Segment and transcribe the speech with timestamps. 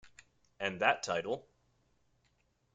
[0.59, 1.47] And that title...